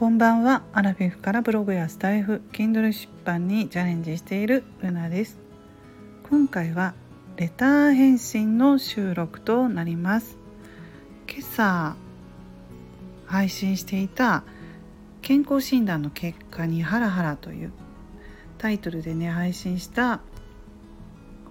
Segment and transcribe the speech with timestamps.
[0.00, 0.62] こんばんは。
[0.72, 5.38] アラフィフからブログやスタイフ Kindle 出版にチャレンジしているルナです。
[6.30, 6.94] 今回は
[7.36, 10.38] レター返信の収録となります。
[11.28, 11.96] 今朝
[13.26, 14.42] 配信していた
[15.20, 17.72] 健康診断の結果にハラハラという
[18.56, 20.22] タイトルでね配信した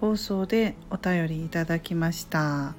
[0.00, 2.74] 放送でお便りいただきました。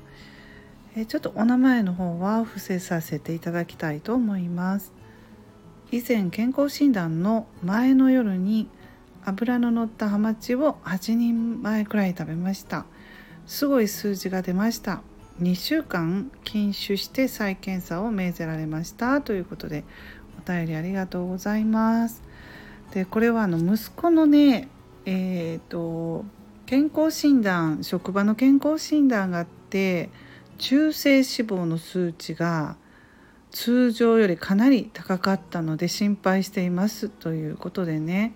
[0.98, 4.92] えちょっとお名前の方は伏せさせていただきたいと思います。
[5.92, 8.70] 以前健康診断の前の夜に
[9.26, 12.86] 油の乗ったハマチを8人前くらい食べました。
[13.46, 15.02] すごい数字が出ました。
[15.42, 19.20] 2週間禁酒して再検査を命ぜられました。
[19.20, 19.84] ということで
[20.42, 22.24] お便りありがとうございます。
[22.94, 24.70] でこれはあの息子のね
[25.06, 26.24] えっ、ー、と
[26.68, 30.10] 健康診断職場の健康診断があって
[30.58, 32.78] 中性脂肪の数値が
[33.52, 38.34] 通常よりかなり高かったので心配していますということでね、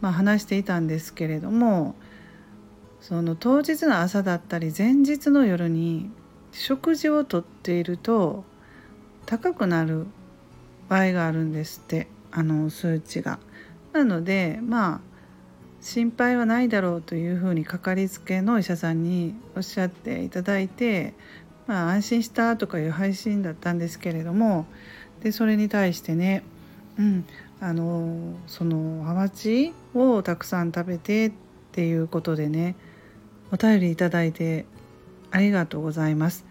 [0.00, 1.94] まあ、話していたんですけれども
[3.00, 6.10] その当日の朝だったり前日の夜に
[6.52, 8.44] 食事をとっていると
[9.26, 10.06] 高くなる
[10.88, 13.38] 場合があるんですってあの数値が。
[13.92, 15.00] なのでまあ
[15.80, 21.14] 心配はないだろうというふうにかかりつけの医者さんにおっしゃっていただいて
[21.72, 24.66] まあ、安心したとかいう配信だったんですけれども
[25.22, 26.42] でそれに対してね、
[26.98, 27.24] うん、
[27.60, 31.32] あのそのハマチをたくさん食べてっ
[31.72, 32.76] ていうことでね
[33.52, 34.66] お便りいただいて
[35.30, 36.44] ありがとうございます。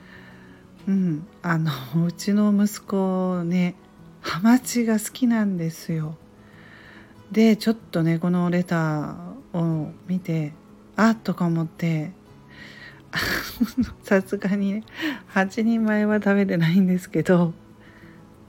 [0.88, 1.72] うん、あの
[2.04, 3.76] うちの息子ね
[4.22, 6.16] ハマチが好きなんですよ。
[7.32, 10.54] でちょっとねこのレターを見て
[10.96, 12.12] あっとか思って
[14.04, 14.84] さすがにね。
[15.34, 17.54] 8人前は食べてないんですけど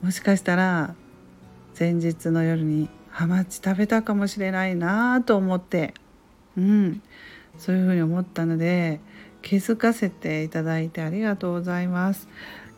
[0.02, 0.94] もしかしたら
[1.78, 5.94] 前日の夜にハマチ食べたかもしれないなと思って
[6.56, 7.02] うん。
[7.58, 9.00] そういうふうに思ったので
[9.42, 12.28] 気づかせていただいてありがとうございます。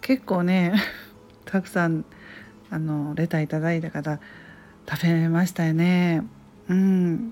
[0.00, 0.74] 結構ね
[1.44, 2.04] たくさん
[2.70, 4.18] あのレターいただいた方
[4.88, 6.22] 食べましたよね。
[6.68, 7.30] うん。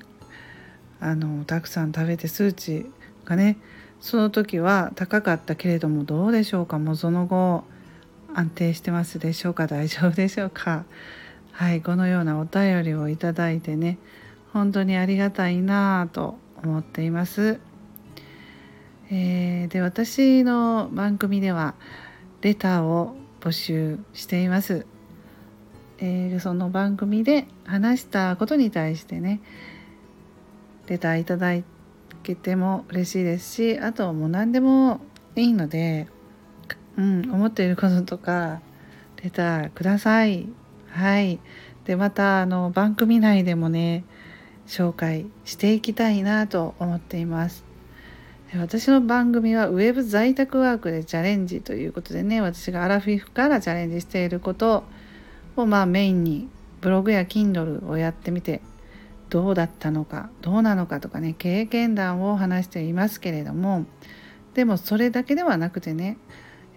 [1.00, 2.86] あのたくさん食べて数値
[3.24, 3.56] がね
[4.02, 6.78] その時は高かったけれどもどうでしょうか？
[6.78, 7.62] もうその後
[8.34, 9.68] 安定してますでしょうか？
[9.68, 10.84] 大丈夫でしょうか？
[11.52, 13.98] はいこのようなお便りをいただいてね
[14.52, 17.60] 本当にありがたいなと思っています、
[19.10, 21.74] えー、で私の番組では
[22.40, 24.84] レターを募集しています、
[25.98, 29.40] えー、その番組で話したことに対してね
[30.88, 31.64] レターいただい
[32.22, 35.00] けても嬉しいですしあともう何でも
[35.36, 36.08] いいので、
[36.96, 38.60] うん、思っていることとか
[39.22, 40.48] レターください。
[40.88, 41.38] はい。
[41.84, 44.04] でまたあの番組内でもね
[44.66, 47.64] 紹介していきたいなと思っています。
[48.54, 54.84] 私の番組はウェブ在宅ワークでチャレンジということでね私がアラフィフからチャレンジしていること
[55.56, 56.48] をまあメインに
[56.82, 58.60] ブログや Kindle をやってみて
[59.32, 63.86] どうだったのかどうなのかとかね経験談を話していますけれども
[64.52, 66.18] でもそれだけではなくてね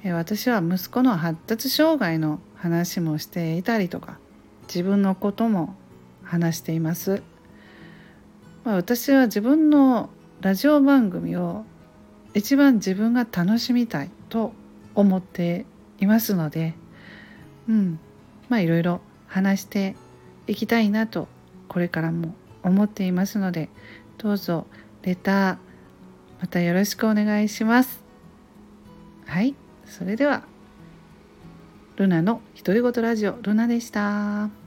[0.06, 4.20] 私は息子の発達障害の話もしていたりとか
[4.70, 5.76] 自分のことも
[6.24, 7.24] 話しています、
[8.64, 11.66] まあ、私は自分のラジオ番組を
[12.34, 14.54] 一番自分が楽しみたいと
[14.94, 15.66] 思って
[16.00, 16.74] いますので
[17.68, 18.00] うん
[18.48, 19.98] まあいろいろ話して
[20.48, 21.28] いきたいなと
[21.68, 22.34] これからも
[22.66, 23.70] 思っていますので
[24.18, 24.66] どうぞ
[25.03, 25.58] レター
[26.42, 28.03] またよろしくお願いします
[29.26, 29.56] はい
[29.86, 30.44] それでは
[31.96, 34.65] ルナの独り言ラジオルナでした。